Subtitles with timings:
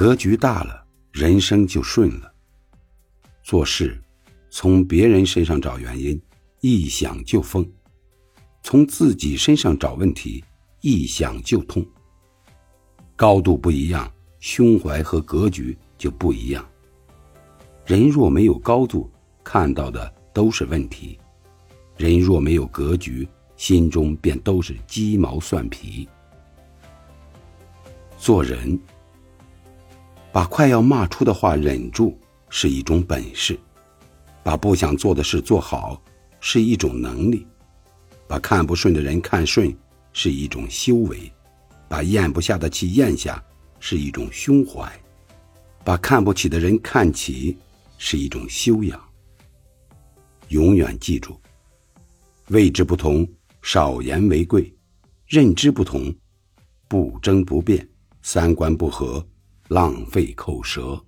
[0.00, 0.82] 格局大了，
[1.12, 2.32] 人生就顺了。
[3.42, 4.02] 做事，
[4.48, 6.18] 从别人身上找原因，
[6.62, 7.62] 一想就疯；
[8.62, 10.42] 从自己身上找问题，
[10.80, 11.86] 一想就通。
[13.14, 16.66] 高度不一样，胸怀和格局就不一样。
[17.84, 19.12] 人若没有高度，
[19.44, 21.18] 看到的都是问题；
[21.98, 26.08] 人若没有格局，心中便都是鸡毛蒜皮。
[28.16, 28.80] 做人，
[30.32, 32.16] 把快要骂出的话忍住
[32.48, 33.56] 是一种本事；
[34.42, 36.00] 把不想做的事做好
[36.40, 37.44] 是一种能力；
[38.28, 39.76] 把看不顺的人看顺
[40.12, 41.30] 是一种修为；
[41.88, 43.42] 把咽不下的气咽下
[43.80, 44.88] 是一种胸怀；
[45.84, 47.58] 把看不起的人看起
[47.98, 49.00] 是一种修养。
[50.48, 51.36] 永远记住：
[52.48, 53.28] 位置不同，
[53.62, 54.72] 少言为贵；
[55.26, 56.14] 认知不同，
[56.86, 57.84] 不争不辩。
[58.22, 59.26] 三观不合，
[59.70, 61.00] 浪费口舌。